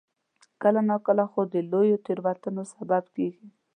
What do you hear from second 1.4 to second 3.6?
د لویو تېروتنو سبب کېږي.